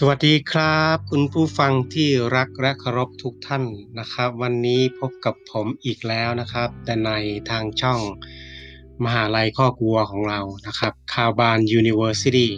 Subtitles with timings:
[0.00, 3.64] สวัสดีครับ คุณผู้ฟังที่รักและเคารพทุกท่าน
[3.98, 7.10] นะครับ วันนี้พบกับผมอีกแล้วนะครับ แต่ใน
[7.50, 8.00] ทางช่อง
[9.04, 12.48] มหาลัยข้อกลัวของเรานะครับคาวบาน University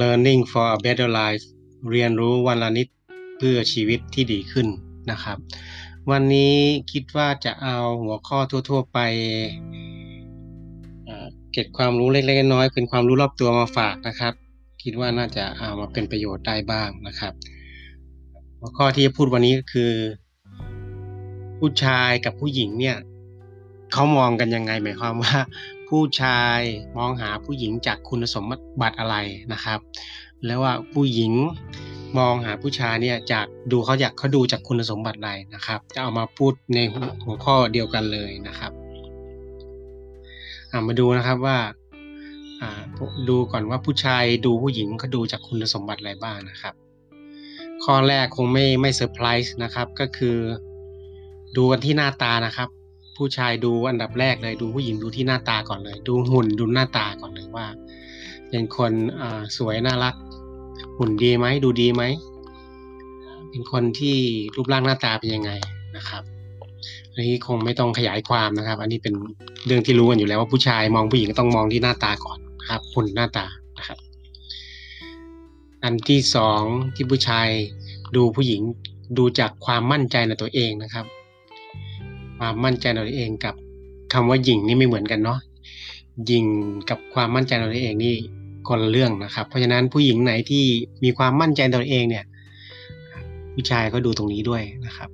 [0.00, 1.44] Learning for a Better Life
[1.90, 2.88] เรียนรู้วันละนิด
[3.38, 4.68] เพื่อชีวิตที่ดีขึ้น
[5.10, 5.38] นะครับ
[6.10, 6.54] วันนี้
[6.92, 8.98] คิดว่าจะเอาหัวข้อทั่ว ๆ ไป
[11.52, 14.34] เก็บความรู้เล็กๆน้อยๆเป็นความรู้รอบตัวมาฝากนะครับ
[14.82, 17.32] คิดว่าน่าจะเอามาเป็นประโยชน์ได้บ้างนะครับ
[18.58, 19.92] หัวข้อที่จะพูดวันนี้ก็คือ
[21.58, 22.96] ผู้ชายกับผู้หญิงเนี่ย
[23.92, 25.36] เขามองกันยังไงหมายความว่า
[25.88, 26.58] ผู้ชาย
[26.98, 28.44] มองหาผู้หญิงจากคุณสม
[28.80, 29.16] บัติอะไร
[29.52, 29.78] นะครับ
[30.46, 31.32] แล้วว่าผู้หญิง
[32.18, 36.78] มองหาผู้ชายเนี่ยจากดูเขาอยากเขาดูจากคุณสมบัติอะไรนะครับ จะเอามาพูดใน
[37.24, 41.58] หัวข้อเดียวกันเลยนะครับามาดูนะครับว่า
[43.28, 46.74] ดูก่อนว่าผู้ชายดูผู้หญิงเขาดูจากคุณสมบัติอะไรบ้างนะครับ
[47.84, 50.36] ข้อแรกคงไม่ไม่เซอร์ไพรส์นะครับก็คือ
[51.56, 52.68] ดูกันที่หน้าตานะครับ
[53.16, 57.66] ผู้ชายดูอันดับแรกเลยดูผู้หญิงดูที่หน้าตาก่อนเลย ดูหุ่นดูหน้าตาก่อนเลยว่า
[58.48, 60.14] เป็นคนอ่าสวยน่ารัก
[60.98, 62.02] หุ่นดีไหมดูดีไหม
[63.50, 64.16] เป็นคนที่
[64.56, 65.50] รูปร่างหน้าตาเป็นยังไง
[65.96, 66.22] นะครับ
[67.12, 69.14] อันนี้คงไม่ต้องขยายความนะครับ อันนี้เป็น
[69.66, 72.38] เรื่องที่รู้กันอยู่แล้วว่าผู้ชายมองผู้หญิงก็ต้องมองที่หน้าตาก่อน
[72.68, 73.46] ครับหุ่นหน้าตา
[73.78, 73.98] นะครับ
[75.84, 76.62] อันที่สอง
[76.94, 77.48] ที่ผู้ชาย
[78.16, 78.62] ดูผู้หญิง
[79.18, 81.06] ดูจากความมั่นใจในตัวเองนะครับ
[82.38, 83.54] ความมั่นใจในตัวเองกับ
[84.12, 85.40] คำว่าหญิงนี่ไม่เหมือนกันเนาะ
[86.26, 86.44] หญิง
[86.90, 88.14] กับความมั่นใจในตัวเองนี่
[88.68, 90.64] คนละเรื่องนะครับ เพราะฉะนั้นผู้หญิงไหนที่
[91.04, 92.24] มีความมั่นใจในตัวเองเนี่ย
[93.54, 95.10] ผู้ชายก็ดูตรงนี้ด้วยนะครับ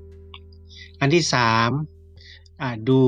[1.00, 1.70] อันที่สาม
[2.88, 3.00] ดู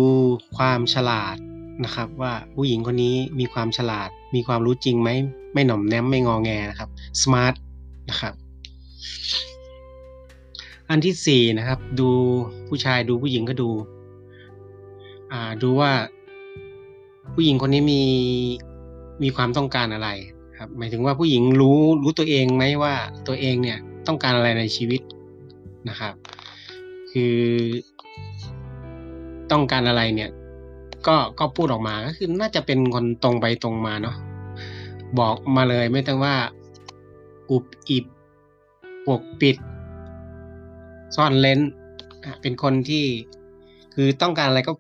[0.57, 1.37] ความฉลาด
[1.85, 5.11] นะครับ ว่าผู้หญิงคนนี้มีความฉลาด มีความรู้จริงไหม
[5.53, 6.89] ไม่หน่อมแนมไม่งอแงนะครับ
[7.23, 7.55] smart
[8.11, 8.35] นะครับ
[10.91, 12.09] อันที่สี่นะครับ ดู
[12.69, 13.71] ผู้ชายดูผู้หญิงก็ดู
[15.33, 15.91] อ่าดูว่า
[17.35, 18.03] ผู้หญิงคนนี้มี
[19.23, 20.09] มีความต้องการอะไร
[20.59, 22.95] ครับ หมายถึงว่าผู้หญิงรู้รู้ตัวเองไหมว่า
[23.29, 25.01] ตัวเองเนี่ยต้องการอะไรในชีวิต
[25.89, 26.15] นะครับ
[27.13, 27.37] คือ
[29.53, 30.31] ต้องการอะไรเนี่ย
[31.07, 34.17] ก็ก็พูดออกมาก็คือน่าจะเป็นคนตรงไปตรงมาเนาะ
[35.19, 36.35] บอกมาเลยไม่ต้องว่า
[37.51, 38.05] อุบอิบ
[39.07, 39.57] ปกปิด
[41.17, 41.61] ซ่อนเลน
[42.43, 43.05] เป็นคนที่
[43.95, 44.73] คือต้องการอะไรก็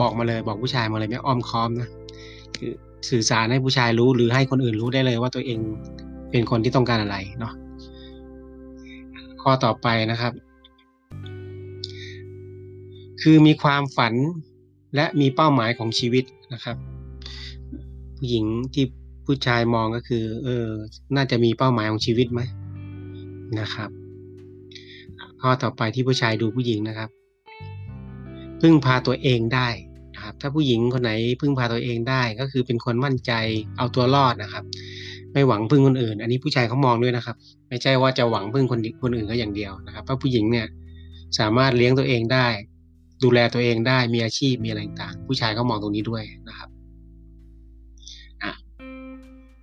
[0.00, 1.88] บอกมาเลย บอกผู้ชายมาเลยไม่อ้อมค้อมนะ
[2.58, 2.72] คือ
[3.10, 5.58] สื่อสารให้ผู้ชายรู้หรือให้คนอื่นรู้ได้เลยว่าตัวเอง
[6.30, 7.52] เป็นคนที่ต้องการอะไรเนาะ
[9.42, 10.32] ข้อต่อไปนะครับ
[13.22, 14.14] คือมีความฝัน
[14.94, 16.76] และมีเป้าหมายของชีวิตนะครับ
[18.16, 18.44] ผู้หญิง
[18.74, 18.84] ที่
[19.26, 20.66] ผู้ชายมองก็คือ เออ
[21.16, 22.40] น่าจะมีเป้าหมายของชีวิตไหม
[23.60, 23.90] นะครับ
[25.40, 27.08] ข้อต่อไปที่ผู้ชายดูผู้หญิงนะครับ
[28.60, 29.68] พึ่งพาตัวเองได้
[30.14, 33.32] นะครับ ถ้าผู้หญิงคนไหนพึ่งพาตัวเองได้ ก็คือเป็นคนมั่นใจ
[33.78, 34.64] เอาตัวรอดนะครับ
[35.32, 37.36] ไม่หวังพึ่งคนอื่น อันนี้ผู้ชายเขามองด้วยนะครับ
[37.68, 40.66] ไม่ใช่ว่าจะหวังพึ่งคนคนอื่นก็อย่างเดียวนะครับเพราะผู้หญิงเนี่ย
[41.38, 42.46] สามารถเลี้ยงตัวเองได้
[43.24, 46.68] ดูแลตัวเองได้มีอาชีพมีอะไรต่างผู้ชายก็มองตรงนี้ด้วยนะครับ
[48.42, 48.52] อะ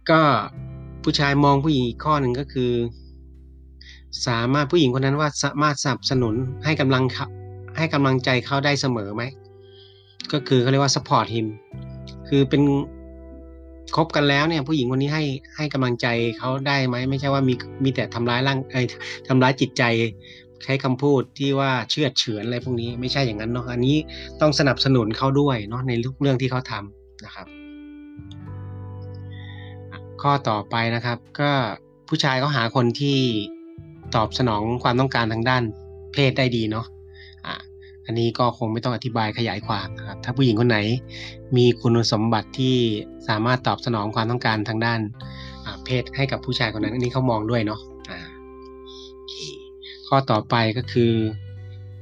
[0.10, 0.22] ก็
[1.04, 2.72] ผู้ชายมองผู้หญิงอีกข้อหนึ่งก็คือ
[4.28, 7.04] สามารถผู้หญิงคนนั้นว่าสามารถสนับสนุนให้กำลัง
[7.78, 9.24] ให้กำลังใจเขาได้เสมอไหม
[10.32, 11.48] ก็คือเขาเรียกว่า support him
[12.28, 12.62] คือเป็น
[13.96, 15.24] คบกันแล้วเนี่ยผู้หญิงคนนี้ให้
[15.56, 17.54] ให้กำลังใจเขาได้ไหมไม่ใช่ว่ามี
[17.84, 18.82] มีแต่ทำร้ายร่างไอ้
[19.28, 19.84] ทำร้ายจิตใจ
[20.64, 23.98] ใช้คำพูดที่ว่าเชื่อเฉือนอะไรพวกนี้ไม่ใช่อย่างนั้นเนาะอันนี้
[24.42, 27.48] ต้องสนับสนุนเขาด้วยเนาะในทุกเรื่องที่เขาทำนะครับ
[30.22, 31.52] ข้อต่อไปนะครับ ก็
[32.08, 33.18] ผู้ชายเขาหาคนที่
[34.16, 35.64] ตอบสนองความต้องการทางด้าน
[36.14, 36.86] เพศได้ดีเนาะ
[37.46, 37.56] อะ
[38.06, 40.78] อันนี้ก็คงไม่ต้องอธิบายขยายความนะครับ ถ้าผู้หญิงคนไหน
[41.58, 42.76] มีคุณสมบัติที่
[43.28, 45.00] สามารถตอบสนองความต้องการทางด้าน
[45.86, 47.80] เพศให้กับผู้ชายคนนั้น อันนี้เขามองด้วยเนาะ
[50.10, 51.14] ข้อต่อไปก็คือ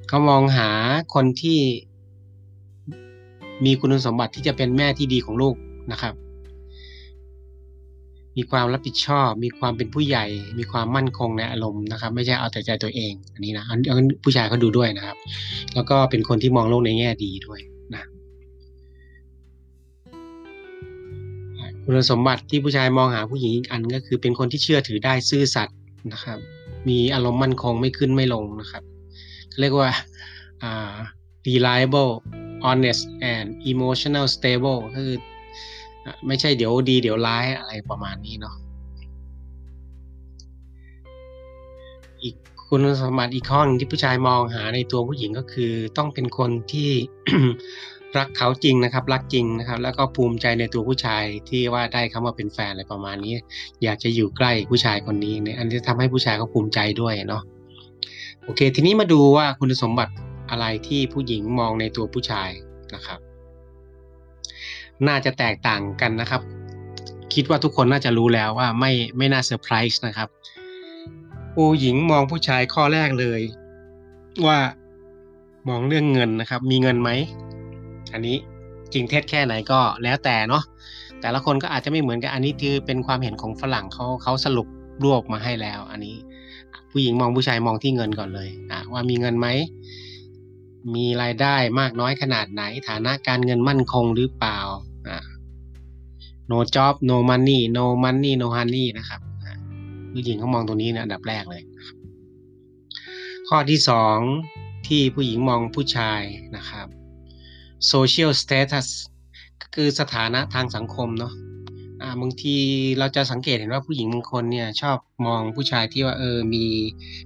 [0.07, 0.69] เขามองหา
[1.13, 1.59] คนที่
[3.65, 5.55] มีคุณสมบัติที่จะเป็นแม่ที่ดีของลูก
[5.91, 6.13] นะครับ
[8.37, 10.25] มีความรับผิดชอบ มีความเป็นผู้ใหญ่
[10.57, 15.17] มีความมั่นคงในอารมณ์นะครับ ไม่ใช่เอาแต่ใจตัวเอง อันนี้นะอันนผู้ชายเขาดูด้วยนะครับ
[15.73, 17.59] แล้วก็เป็นคนที่มองโลกในแง่ดีด้วย
[17.95, 18.03] นะ
[21.83, 25.77] คุณสมบัติที่ผู้ชายมองหาผู้หญิงอีกอันก็คือเป็นคนที่เชื่อถือได้ซื่อสัตย์
[26.13, 26.39] นะครับ
[26.89, 28.83] มีอารมณ์มั่นคงไม่ขึ้นไม่ลงนะครับ
[29.59, 29.89] เรียกว่า
[31.47, 32.11] reliable
[32.65, 33.03] honest
[33.33, 35.17] and emotional stable ก็คือ
[36.27, 38.55] ไม่ใช่เดี๋ยวดีเดี๋ยวร้ายอะไรประมาณนี้เนาะ
[42.21, 42.35] อีก
[42.67, 46.89] คุณสมบัติอีกข้อหนึงที่ผู้ชายมองหาในตัวผู้หญิงก็คือต้องเป็นคนที่
[48.17, 53.35] รักเขาจริงนะครับ รักจริงนะครับ แล้วก็ภูมิใจในตัวผู้ชายที่ว่าได้เขามาเป็นแฟนอะไรประมาณนี้
[53.83, 57.43] อยากจะอยู่ใกล้ผู้ชายคนนี้เนี่ยอันนี้ทำให้ผู้ชายเขาภูมิใจด้วยเนาะ
[58.43, 60.13] โอเค ทีนี้มาดูว่าคุณสมบัติ
[60.49, 62.49] อะไรที่ผู้หญิงมองในตัวผู้ชาย
[62.95, 63.19] นะครับ
[65.07, 66.41] น่าจะแตกต่างกันนะครับ
[67.33, 70.29] คิดว่าทุกคนน่าจะรู้แล้วว่าไม่ไม่น่าเซอร์ไพรส์นะครับ
[71.53, 73.41] ผู้หญิงมองผู้ชายข้อแรกเลย
[74.45, 74.59] ว่า
[75.69, 77.09] มองเรื่องเงินนะครับ มีเงินไหม
[78.13, 78.37] อันนี้
[78.93, 80.63] จริงเท็จแค่ไหนก็แล้วแต่เนาะ
[81.21, 84.67] แต่ละคนก็อาจจะไม่เหมือนกันอันนี้คือเป็นความเห็นของฝรั่งเขาเขาสรุป
[85.03, 86.15] รวบมาให้แล้ว อันนี้
[86.91, 89.47] ผู้หญิงมองผู้ชายมองที่เงินก่อนเลยอะว่ามีเงินไหม
[90.95, 94.59] มีรายได้มากน้อยขนาดไหน ฐานะการเงินมั่นคงหรือเปล่า
[95.07, 95.19] อะ
[96.51, 99.21] no job no money no money no honey นะครับ
[100.11, 101.61] ผู้หญิงเขามองตรงนี้เนะอันดับแรกเลย
[103.47, 104.17] ข้อที่สอง
[104.87, 106.21] ที่ผู้หญิงมองผู้ชาย
[106.57, 106.87] นะครับ
[107.91, 108.87] social status
[109.61, 111.33] ก็คือสถานะทางสังคมเนาะ
[112.01, 112.55] อ่าบางที
[112.99, 116.65] เราจะสังเกตเห็นว่าผู้หญิงบางคนเนี่ยชอบมองผู้ชายที่ว่าเออมี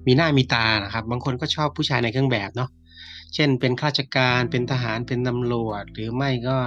[0.05, 2.69] มีหน้ามีตานะครับ บางคนก็ชอบผู้ชายในเครื่องแบบเนาะ
[3.33, 6.57] เช่นเป็นข้าราชการเป็นทหารเป็นตำรวจ หรือไม่ก็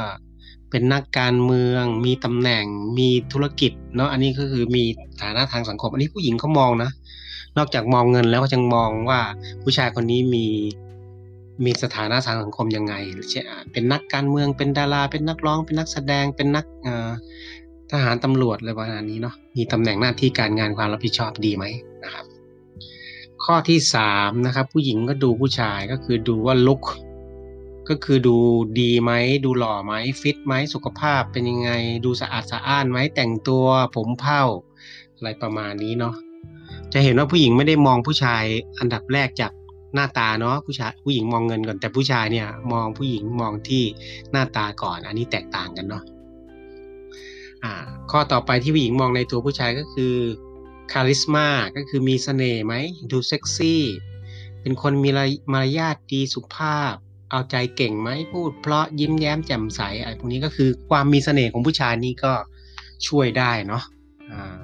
[0.71, 2.65] เป็นนักการเมือง มีตำแหน่ง
[2.99, 4.85] มีธุรกิจเนาะอันนี้ก็คือมี
[5.23, 6.91] ฐานะทางสังคม อันนี้ผู้หญิงเขามองนะ
[7.59, 9.21] นอกจากมองเงินแล้วก็ยังมองว่า
[9.63, 10.47] ผู้ชายคนนี้มี
[11.65, 12.95] มีสถานะทางสังคมยังไง
[13.31, 13.43] เช่
[13.73, 16.65] เป็นนักการเมือง เป็นดารา เป็นนักร้อง เป็นนักแสดง เป็นนัก
[17.91, 21.65] ทหารตำรวจอะไรประมาณนี้เนาะ มีตำแหน่งหน้าที่การงานความรับผิดชอบดีไหม
[22.05, 22.25] นะครับ
[23.45, 26.83] ข้อที่สามนะครับผู้หญิงก็ดูผู้ชายก็คือดูว่าลุก
[27.89, 28.37] ก็คือดู
[28.81, 29.13] ดีไหม
[29.45, 31.71] ดูหล่อไหมฟิตไหมสุขภาพเป็นยังไง
[32.05, 33.65] ดูสะอาดสะอ้านไหมแต่งตัว
[33.97, 34.43] ผมเผ้า
[35.17, 36.15] อะไรประมาณนี้เนาะ
[36.93, 38.45] จะเห็นว่าผู้หญิงไม่ได้มองผู้ชาย
[38.79, 39.53] อันดับแรกจาก
[39.95, 43.83] หน้าตาเนาะผู้ชายผู้หญิงมองเงินก่อนแต่ผู้ชายเนี่ย มองผู้หญิงมองที่
[44.33, 46.05] หน้าตาก่อน อันนี้แตกต่างกันเนาะ
[47.65, 47.73] อ่า
[48.11, 50.15] ข้อต่อไปที่ผู้หญิงมองในตัวผู้ชายก็คือ
[50.93, 52.75] คาริสมาก็คือมีเสน่ห์ไหม
[53.11, 53.83] ดูเซ็กซี่
[54.61, 55.11] เป็นคนมี
[55.53, 56.95] มารยาทดีสุภาพ
[57.31, 62.33] เอาใจเก่งไหมพูด เพราะยิ้มแย้มแจ่มใสอะไรพวกนี้ก็คือความมีเสน่ห์ของผู้ชายนี่ก็
[63.09, 63.83] ช่วยได้เนาะ
[64.33, 64.64] อ่านะคร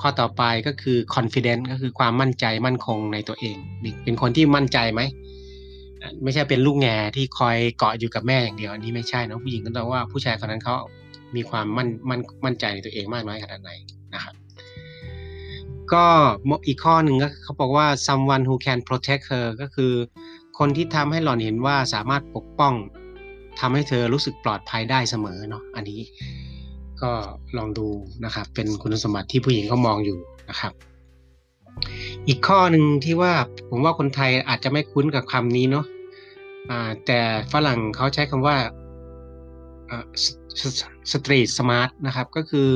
[0.00, 3.56] ข้อต่อไปก็คือ confidence ก็คือความมั่นใจมั่นคงในตัวเอง
[4.04, 5.00] เป็นคนที่มั่นใจไหม
[6.22, 10.74] ไม่ใช่เป็นลูกแง่ที่คอยเกาะอยู่กับแม่อย่างเดียว อันนี้ไม่ใช่นะผู้หญิงก็ต้องว่าผู้ชายคนนั้นเขา
[11.36, 13.70] มีความมั่นมั่นมั่นใจในตัวเองมากน้อยขนาดไหน
[14.14, 14.34] นะครับ
[15.92, 16.06] ก็
[16.66, 19.92] อีกข้อหนึ่งก็เขาบอกว่า someone who can protect her ก็คือ
[20.58, 22.74] คนที่ทำให้หล่อนเห็นว่าสามารถปกป้อง
[23.60, 26.00] ทำให้เธอรู้สึกปลอดภัยได้เสมอเนาะอันนี้
[27.02, 27.12] ก็
[27.56, 27.86] ลองดู
[28.24, 30.18] นะครับ เป็นคุณสมบัติที่ผู้หญิงเขามองอยู่
[30.50, 30.72] นะครับ
[32.28, 33.32] อีกข้อหนึ่งที่ว่า
[33.70, 35.84] ผมว่าคนไทยอาจจะไม่คุ้นกับคำนี้เนาะ
[37.06, 37.20] แต่
[37.52, 38.56] ฝรั่งเขาใช้คำว่า
[41.12, 42.68] สตรีทสมาร์ทนะครับ ก็คือ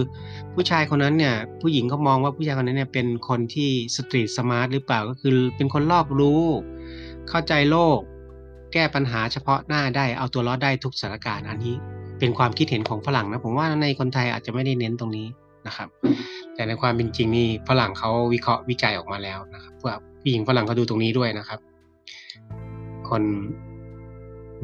[0.54, 6.42] ผู้ชายคนนั้นเนี่ย ผู้หญิงเขามองว่าผู้ชายคนนั้นเนี่ยเป็นคนที่ street smart หรือเปล่าก็คือเป็นคนรอบรู้
[7.28, 7.98] เข้าใจโลก
[8.72, 11.76] แก้ปัญหาเฉพาะหน้าได้เอาตัวรอดได้ทุกสถานการณ์อันนี้
[12.18, 15.26] เป็นความคิดเห็นของฝรั่งนะผมว่าในคนไทยอาจจะไม่ได้เน้นตรงนี้
[15.66, 15.88] นะครับ
[16.54, 21.58] แต่ในความเป็นจริงนี่ฝรั่งเขาวิเคราะห์วิจัยออกมาแล้วนะครับว่าผู้หญิงฝรั่งเขาดูตรงนี้ด้วยนะครับ
[23.08, 23.22] คน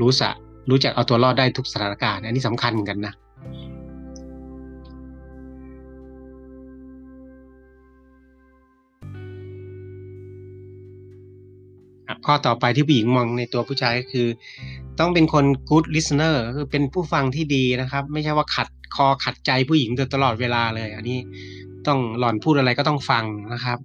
[0.00, 0.30] รู้สะ
[0.70, 3.14] รู้จักเอาตัวรอดได้ทุกสถานการณ์ อันนี้สำคัญเหมือนกันนะ
[12.26, 14.26] ข้อต่อไปที่ผู้หญิงมองในตัวผู้ชายก็คือ
[15.00, 21.18] ต้องเป็นคน good listener คือเป็นผู้ฟังที่ดีนะครับ ไม่ใช่ว่าขัดคอขัดใจผู้หญิงตลอดเวลาเลย อันนี้
[21.86, 23.24] ต้องหล่อนพูดอะไรก็ต้องฟัง
[23.54, 23.78] นะครับ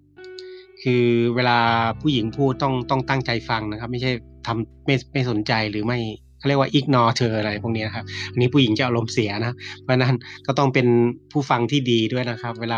[0.84, 1.58] คือเวลา
[2.02, 4.12] ผู้หญิงพูดต้องต้องตั้งใจฟังนะครับ ไม่ใช่
[4.46, 6.00] ทำไม่ไม่สนใจหรือไม่
[6.40, 10.16] เขาเรียกว่า ignore เธออะไรพวกนี้นะครับอันนี้ผู้หญิงจะอารมณ์เสียนะ เพราะนั้น
[10.48, 10.88] ก็ต้องเป็น
[11.32, 12.78] ผู้ฟังที่ดีด้วยนะครับ เวลา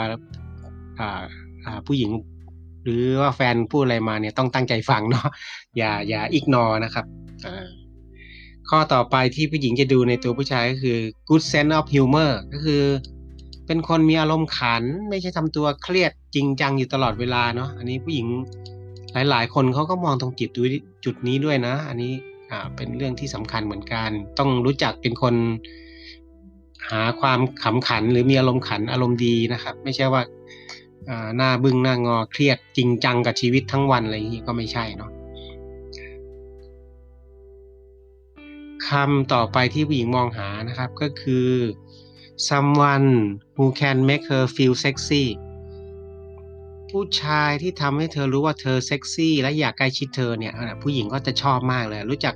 [1.87, 2.09] ผู้หญิง
[2.83, 5.27] หรือว่าแฟนพูดอะไรมาเนี่ยต้องตั้งใจฟังเนาะ
[5.77, 7.05] อย่าอย่า ignore นะครับ
[8.69, 10.97] ข้อต่อไปที่ผู้หญิงจะดูในตัวผู้ชายก็คือ
[11.29, 12.83] good sense of humor ก็คือ
[13.67, 18.27] เป็นคนมีอารมณ์ขัน ไม่ใช่ทำตัวเครียดจริงจังอยู่ตลอดเวลาเนาะอันนี้ผู้หญิง
[19.29, 20.49] หลาย ๆ คนเขาก็มองตรงจุด
[21.05, 22.13] จุดนี้ด้วยนะ อันนี้
[22.51, 24.09] อ่าเป็นเรื่องที่สำคัญเหมือนกัน
[24.39, 25.35] ต้องรู้จักเป็นคน
[26.89, 30.21] หาความขำขันหรือมีอารมณ์ขันอารมณ์ดีนะครับ ไม่ใช่ว่า
[31.35, 35.11] หน้าบึ้งหน้างอเครียดจริงจังกับชีวิตทั้งวันอะไรอย่างนี้ก็ไม่ใช่เนาะ
[38.87, 41.49] คำต่อไปที่ผู้หญิงมองหานะครับก็คือ
[42.49, 43.09] someone
[43.55, 45.23] who can make her feel sexy
[46.89, 52.33] ผู้ชายที่ทำให้เธอรู้ว่าเธอเซ็กซี่และอยากใกล้ชิดเธอเนี่ยผู้หญิงก็จะชอบมากเลย รู้จัก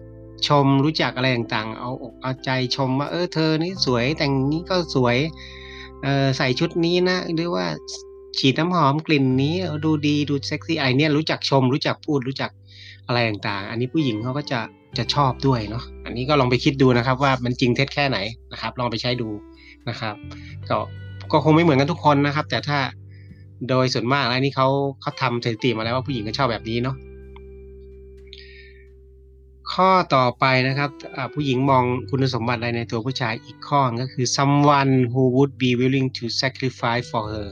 [0.48, 5.18] ชมรู้จักอะไรต่างๆ เอาอกเอาใจชมว่าเออเธอนี่สวยแต่งนี้ก็สวย
[6.06, 7.66] ออใส่ชุดนี้นะหรือว่า
[8.38, 12.52] ฉีดน้ำหอมกลิ่นนี้ดูดีดูเซ็กซี่ไรเนี่ยรู้จักชม รู้จักพูดรู้จัก
[13.08, 14.60] อะไรต่างๆ อันนี้ผู้หญิงเขาก็จะ
[14.98, 18.18] จะชอบด้วยเนาะอันนี้ก็ลองไปคิดดูนะครับ ว่ามันจริงเท็จแค่ไหน
[18.52, 19.30] นะครับ ลองไปใช้ดู
[19.90, 20.16] นะครับ
[20.70, 20.78] ก็
[21.32, 22.80] ก็คงไม่เหมือนกันทุกคนนะครับ แต่ถ้า
[23.70, 24.68] โดยส่วนมากแล้วนี่เขา
[25.02, 26.96] เขาทำสถิติมาแล้วว่าผู้หญิงก็ชอบแบบนี้เนาะ
[29.74, 30.90] ข้อต่อไปนะครับ
[31.34, 37.48] ผู้หญิงมองคุณสมบัติอะไรในตัวผู้ชายอีกข้อก็คือ someone who would be willing to sacrifice for her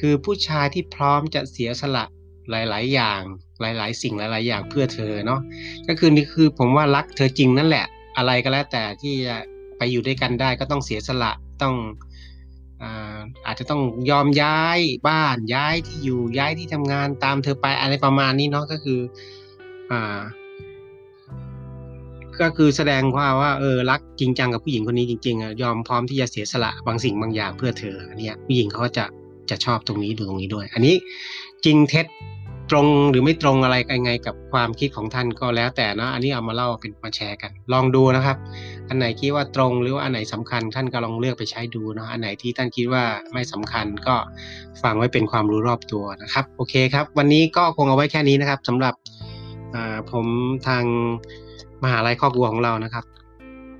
[0.00, 2.04] คือผู้ชายที่พร้อมจะเสียสละ
[2.50, 3.20] หลาย ๆ อย่าง
[3.60, 5.40] หลาย ๆ สิ่งหลาย ๆ อย่างเพื่อเธอเนาะ
[5.88, 7.86] ก็คือนี่คือผมว่ารักเธอจริงนั่นแหละ
[8.16, 9.36] อะไรก็แล้วแต่ที่จะ
[9.78, 11.74] ไปอยู่ด้วยกันได้ก็ต้องเสียสละต้อง
[12.82, 19.00] อาอาจจะต้องยอมย้ายบ้านย้ายที่อยู่ย้ายที่ทำงานตามเธอไปอะไรประมาณนี้เนาะก็คือ
[19.90, 20.20] อ่า
[22.40, 29.04] ก็คือแสดงว่าว่าเออรักจริงจังกับผู้หญิงคนนี้จริงๆอะยอมพร้อมที่จะเสียสละบางสิ่งบางอย่างเพื่อเธอเนี้ยผู้หญิงเขาจะ
[29.50, 30.94] จะชอบตรงนี้ดูตรงนี้ด้วย อันนี้
[31.64, 32.06] จริงเท็จ
[32.72, 38.36] ตรงหรือไม่ตรงอะไรยังไงกับความคิดของท่านก็แล้วแต่นะอันนี้เอามาเล่าเป็นมาแชร์กัน ลองดูนะครับ
[38.88, 44.16] อันไหนคิดว่าตรงหรือว่าอันไหนสำคัญท่านก็ลองเลือกไปใช้ดูเนาะอันไหนที่ท่านคิดว่าไม่สำคัญก็
[44.82, 48.94] ฟังไว้เป็นความรู้รอบตัวนะครับ โอเคครับ วันนี้ก็คงเอาไว้แค่นี้นะครับสำหรับ
[50.12, 50.26] ผม
[50.66, 50.84] ทาง
[51.82, 53.04] มหาลัยครอบครัวของเรานะครับ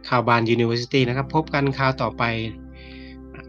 [0.09, 2.23] ข่าวบาน University นะครับ พบกันคราวต่อไป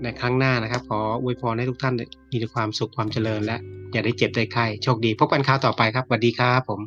[0.04, 1.94] ในครั้งหน้านะครับ ขออวยพรให้ทุกท่าน
[2.32, 3.58] มีแต่ความสุขความเจริญและ
[3.92, 6.82] อย่าได้เจ็บได้ไข้โชคดี พบกันคราวต่อไปครับสวัสดีครับผม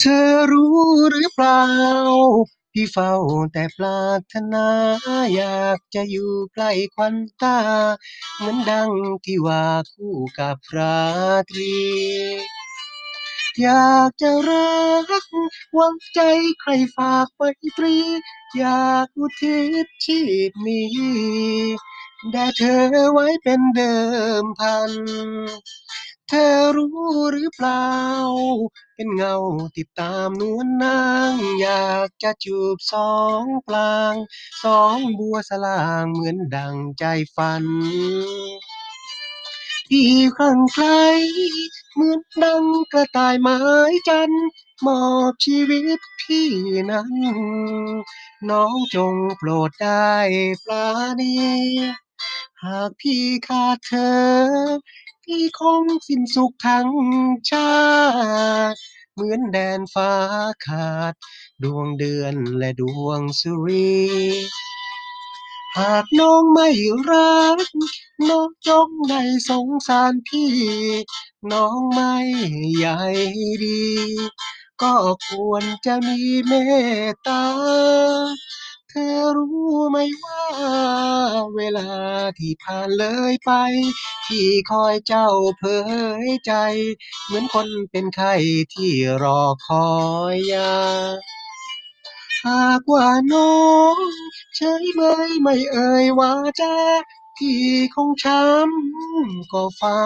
[0.00, 0.76] เธอรู้
[1.12, 1.60] หรือเปล่า
[2.80, 3.14] พี่เฝ้า
[3.52, 4.66] แต่ปรารถนา
[5.34, 7.58] อยากจะอยู่ใกล้ควันตา
[8.36, 8.90] เหมือนดัง
[9.24, 10.98] ที่ว่าคู่กับรา
[11.50, 11.76] ตรี
[13.62, 14.78] อยากจะรั
[15.22, 15.24] ก
[15.74, 16.20] หวังใจ
[16.60, 17.40] ใครฝากไม
[17.78, 17.96] ตรี
[18.58, 20.20] อยากอุทิศชี
[20.50, 20.88] พนี้
[22.30, 22.82] แด่เธอ
[23.12, 23.94] ไว้เป็นเดิ
[24.42, 24.92] มพัน
[26.28, 26.92] เธอรู้
[27.32, 27.88] หรือเปล่า
[28.94, 29.36] เป็นเงา
[29.76, 31.00] ติดตามนวลนา
[31.32, 34.14] ง อยากจะจูบสองปลาง
[34.64, 37.04] สองบัวสลางเหมือนดังใจ
[37.36, 37.64] ฝัน
[39.88, 40.86] ที่ข้างใคร
[41.94, 43.58] เหมือนดังกระต่ายไม้
[44.08, 44.48] จันทร์
[44.86, 46.48] มอบชีวิตพี่
[46.90, 47.14] นั้น
[48.50, 50.14] น้องจงโปรดได้
[50.64, 50.88] ปรา
[51.20, 51.36] ณี
[52.64, 54.12] หากพี่ขาดเธอ
[55.30, 56.88] พี่คงสิ้นสุขทั้ง
[57.50, 57.74] ชา
[58.72, 58.78] ติ
[59.12, 60.12] เหมือนแดนฟ้า
[60.66, 61.14] ขาด
[61.62, 63.98] ดวงเดือนและดวงสุรี
[65.78, 66.68] หากน้องไม่
[67.10, 67.58] รัก
[68.28, 70.52] น้องจงได้สงสารพี่
[71.52, 72.14] น้องไม่
[72.76, 73.00] ใหญ่
[73.64, 73.84] ดี
[74.82, 74.94] ก็
[75.28, 76.52] ควรจะมีเม
[77.10, 77.44] ตตา
[78.90, 80.44] เธอรู้ไหมว่า
[81.56, 81.90] เวลา
[82.38, 83.52] ที่ผ่านเลยไป
[84.32, 85.64] พี่คอยเจ้าเผ
[86.24, 86.52] ยใจ
[87.24, 88.34] เหมือนคนเป็นไข้
[88.74, 88.92] ที่
[89.22, 89.88] รอคอ
[90.34, 90.74] ยยา
[92.46, 93.54] หากว่าน้อ
[93.94, 93.96] ง
[94.56, 95.00] เฉยเม
[95.42, 96.74] ไม่เอ่ยว่าจา
[97.36, 97.62] พี่
[97.94, 99.98] คงช้ำก็ฟ้า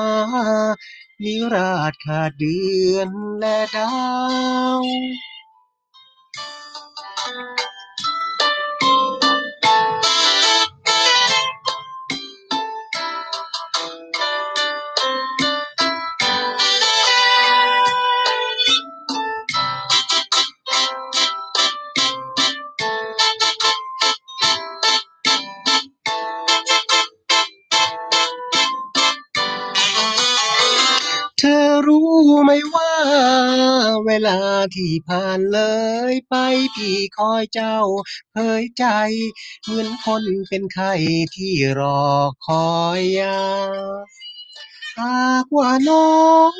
[1.23, 2.61] นิราชขาดเดื
[2.93, 3.93] อนและดา
[4.81, 4.83] ว
[34.75, 35.61] ที่ผ่านเล
[36.13, 36.35] ยไป
[36.75, 37.79] พี่คอยเจ้า
[38.33, 38.85] เผยใจ
[39.65, 40.93] เหมือนคนเป็นไข้
[41.35, 42.03] ที่รอ
[42.47, 43.41] คอยยา
[44.99, 46.13] หากว่าน้อ
[46.53, 46.55] ง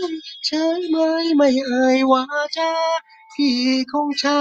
[0.47, 2.25] เฉยเมยไม่เอ่ยว่า
[2.57, 2.73] จา
[3.35, 3.61] พี่
[3.93, 4.41] คงช้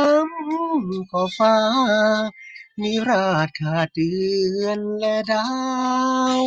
[0.58, 1.58] ำก็ฟ้า
[2.82, 4.14] นิราชขาดเดื
[4.62, 5.48] อนและดา
[6.42, 6.44] ว